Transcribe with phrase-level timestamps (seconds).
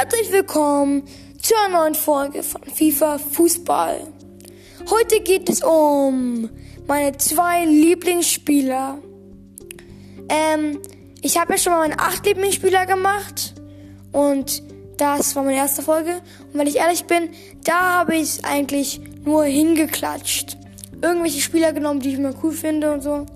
[0.00, 1.02] Herzlich willkommen
[1.42, 4.06] zur neuen Folge von FIFA Fußball.
[4.88, 6.48] Heute geht es um
[6.86, 8.96] meine zwei Lieblingsspieler.
[10.30, 10.78] Ähm,
[11.20, 13.52] ich habe ja schon mal meine acht Lieblingsspieler gemacht
[14.12, 14.62] und
[14.96, 16.22] das war meine erste Folge.
[16.50, 17.28] Und wenn ich ehrlich bin,
[17.64, 20.56] da habe ich eigentlich nur hingeklatscht.
[21.02, 23.26] Irgendwelche Spieler genommen, die ich mir cool finde und so.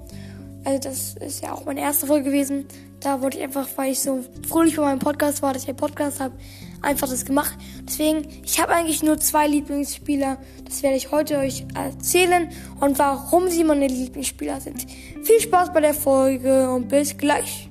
[0.65, 2.67] Also das ist ja auch meine erste Folge gewesen.
[3.05, 5.77] Da wollte ich einfach, weil ich so fröhlich bei meinem Podcast war, dass ich einen
[5.77, 6.35] Podcast habe,
[6.81, 7.55] einfach das gemacht.
[7.83, 10.39] Deswegen, ich habe eigentlich nur zwei Lieblingsspieler.
[10.65, 12.51] Das werde ich heute euch erzählen
[12.81, 14.87] und warum sie meine Lieblingsspieler sind.
[15.23, 17.69] Viel Spaß bei der Folge und bis gleich.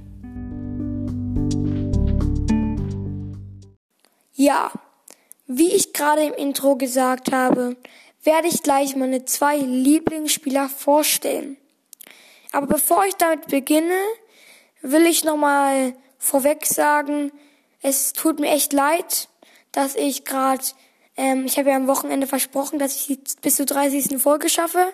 [4.34, 4.72] Ja,
[5.48, 7.76] wie ich gerade im Intro gesagt habe,
[8.22, 11.58] werde ich gleich meine zwei Lieblingsspieler vorstellen.
[12.52, 13.98] Aber bevor ich damit beginne,
[14.84, 17.32] will ich nochmal vorweg sagen,
[17.82, 19.28] es tut mir echt leid,
[19.72, 20.64] dass ich gerade,
[21.18, 24.22] ähm, ich habe ja am Wochenende versprochen, dass ich die bis zur 30.
[24.22, 24.94] Folge schaffe,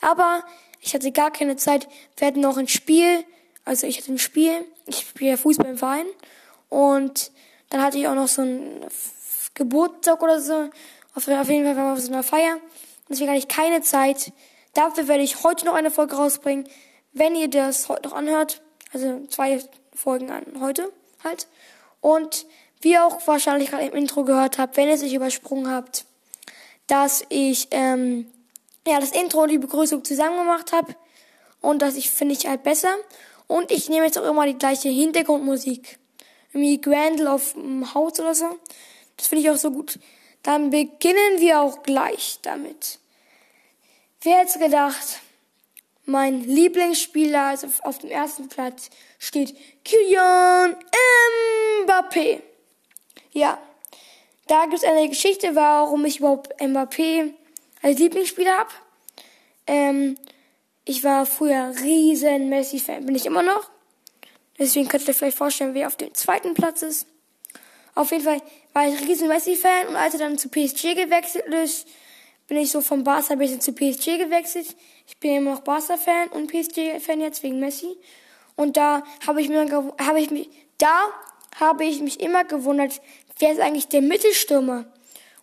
[0.00, 0.44] aber
[0.80, 1.88] ich hatte gar keine Zeit.
[2.16, 3.24] Wir hatten noch ein Spiel,
[3.64, 6.06] also ich hatte ein Spiel, ich spiele Fußball im Verein
[6.68, 7.32] und
[7.70, 8.86] dann hatte ich auch noch so ein
[9.54, 10.70] Geburtstag oder so.
[11.14, 12.58] Auf jeden Fall waren wir auf so einer Feier.
[13.08, 14.32] Deswegen hatte ich keine Zeit.
[14.74, 16.68] Dafür werde ich heute noch eine Folge rausbringen.
[17.12, 18.62] Wenn ihr das heute noch anhört,
[18.92, 19.60] also zwei
[19.94, 21.46] Folgen an heute halt.
[22.00, 22.46] Und
[22.80, 26.06] wie ihr auch wahrscheinlich gerade im Intro gehört habt, wenn ihr es euch übersprungen habt,
[26.86, 28.26] dass ich ähm,
[28.86, 30.94] ja das Intro und die Begrüßung zusammen gemacht habe.
[31.60, 32.94] Und das ich finde ich halt besser.
[33.46, 35.98] Und ich nehme jetzt auch immer die gleiche Hintergrundmusik.
[36.52, 38.58] Irgendwie Grandel auf dem Haus oder so.
[39.16, 39.98] Das finde ich auch so gut.
[40.42, 42.98] Dann beginnen wir auch gleich damit.
[44.22, 45.20] Wer hätte gedacht,
[46.10, 50.76] mein Lieblingsspieler, also auf dem ersten Platz, steht Kylian
[51.84, 52.42] Mbappé.
[53.32, 53.58] Ja,
[54.46, 57.32] da gibt es eine Geschichte, warum ich überhaupt Mbappé
[57.82, 58.70] als Lieblingsspieler habe.
[59.66, 60.16] Ähm,
[60.84, 63.70] ich war früher riesen Messi-Fan, bin ich immer noch.
[64.58, 67.06] Deswegen könnt ihr vielleicht vorstellen, wer auf dem zweiten Platz ist.
[67.94, 71.86] Auf jeden Fall war ich riesen Messi-Fan und als er dann zu PSG gewechselt ist,
[72.50, 74.74] bin ich so vom Barca ein bisschen zu PSG gewechselt.
[75.06, 77.96] Ich bin immer noch Barca-Fan und PSG-Fan jetzt wegen Messi.
[78.56, 80.98] Und da habe ich mir, habe ich mich, da
[81.60, 83.00] habe ich mich immer gewundert,
[83.38, 84.84] wer ist eigentlich der Mittelstürmer?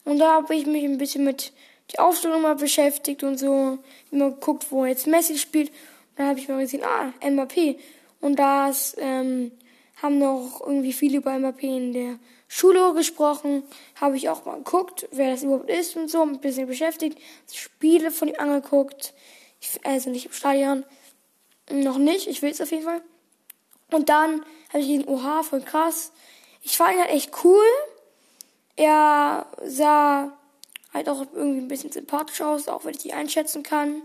[0.04, 1.54] Und da habe ich mich ein bisschen mit
[1.94, 3.78] der Aufstellung mal beschäftigt und so,
[4.12, 5.72] immer geguckt, wo jetzt Messi spielt.
[6.18, 7.78] Dann habe ich mal gesehen, ah, Mbappé.
[8.20, 9.54] Und das ähm,
[10.02, 13.64] haben noch irgendwie viele über Mbappé in der Schule gesprochen,
[14.00, 17.20] habe ich auch mal geguckt, wer das überhaupt ist und so, ein bisschen beschäftigt,
[17.52, 19.14] Spiele von ihm angeguckt,
[19.60, 20.86] ich, also nicht im Stadion,
[21.70, 23.02] noch nicht, ich will es auf jeden Fall.
[23.92, 26.12] Und dann habe ich ihn, oha, voll krass.
[26.62, 27.66] Ich fand ihn halt echt cool.
[28.76, 30.38] Er sah
[30.94, 34.02] halt auch irgendwie ein bisschen sympathisch aus, auch wenn ich die einschätzen kann.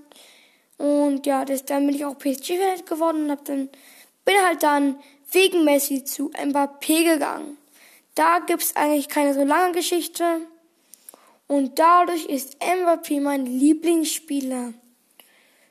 [0.78, 3.68] Und ja, das, dann bin ich auch PSG-Fan geworden und hab dann,
[4.24, 5.00] bin halt dann
[5.30, 7.56] wegen Messi zu Mbappé gegangen.
[8.14, 10.46] Da gibt's eigentlich keine so lange Geschichte.
[11.46, 14.74] Und dadurch ist Mbappé mein Lieblingsspieler.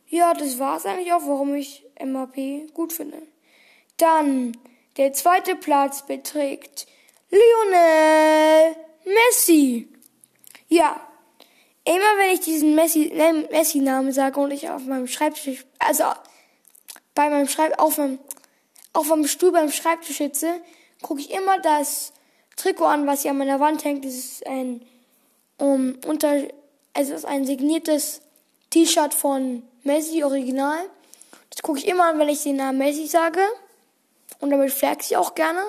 [0.08, 3.22] Ja, das war's eigentlich auch, warum ich Mbappé gut finde.
[3.98, 4.58] Dann,
[4.98, 6.88] der zweite Platz beträgt
[7.30, 8.76] Lionel
[9.06, 9.88] Messi.
[10.68, 11.00] Ja,
[11.86, 16.04] immer wenn ich diesen Messi-Namen Messi sage und ich auf meinem Schreibtisch, also
[17.16, 18.20] bei meinem Schreib, auf meinem,
[18.94, 20.62] auf meinem Stuhl beim Schreibtisch sitze,
[21.02, 22.14] gucke ich immer das
[22.56, 24.06] Trikot an, was hier an meiner Wand hängt.
[24.06, 24.86] Das ist ein
[25.58, 26.48] um, unter,
[26.94, 28.22] also ist ein signiertes
[28.72, 30.80] T-Shirt von Messi Original.
[31.50, 33.42] Das gucke ich immer an, wenn ich den Namen Messi sage.
[34.40, 35.62] Und damit flex ich auch gerne.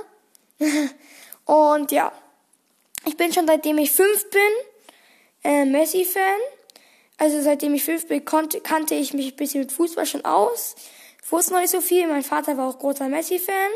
[1.45, 2.13] und ja,
[3.05, 4.41] ich bin schon seitdem ich fünf bin
[5.45, 6.41] äh, Messi-Fan.
[7.19, 10.75] Also seitdem ich fünf bin, konnte, kannte ich mich ein bisschen mit Fußball schon aus.
[11.23, 12.07] Ich wusste noch nicht so viel.
[12.07, 13.71] Mein Vater war auch großer Messi-Fan.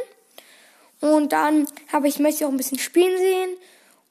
[1.00, 3.50] Und dann habe ich Messi auch ein bisschen spielen sehen.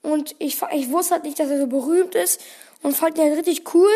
[0.01, 2.41] Und ich, ich wusste halt nicht, dass er so berühmt ist.
[2.83, 3.91] Und fand ihn halt richtig cool.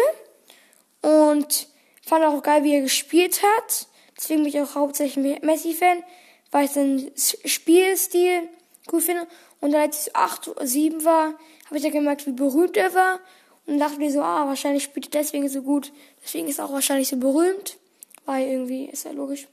[1.01, 1.67] Und
[2.05, 3.87] fand auch geil, wie er gespielt hat.
[4.17, 6.03] Deswegen bin ich auch hauptsächlich Messi-Fan,
[6.51, 8.49] weil ich seinen Spielstil
[8.91, 9.27] cool finde.
[9.61, 12.93] Und dann, als ich so acht, sieben war, habe ich ja gemerkt, wie berühmt er
[12.93, 13.19] war.
[13.65, 15.91] Und dachte mir so, ah, wahrscheinlich spielt er deswegen so gut.
[16.23, 17.77] Deswegen ist er auch wahrscheinlich so berühmt.
[18.25, 19.47] Weil irgendwie ist er logisch.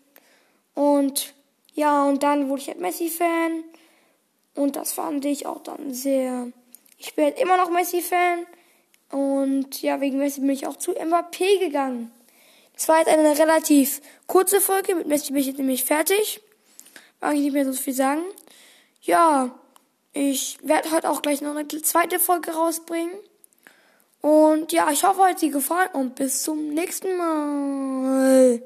[0.74, 1.34] Und
[1.76, 3.62] ja, und dann wurde ich halt Messi-Fan.
[4.54, 6.48] Und das fand ich auch dann sehr.
[6.96, 8.46] Ich bin halt immer noch Messi-Fan.
[9.12, 12.10] Und ja, wegen Messi bin ich auch zu Mbappé gegangen.
[12.72, 14.94] Das war jetzt eine relativ kurze Folge.
[14.94, 16.40] Mit Messi bin ich jetzt nämlich fertig.
[17.20, 18.22] Mag ich nicht mehr so viel sagen.
[19.02, 19.50] Ja,
[20.14, 23.12] ich werde heute auch gleich noch eine zweite Folge rausbringen.
[24.22, 28.62] Und ja, ich hoffe, euch hat sie gefallen und bis zum nächsten Mal.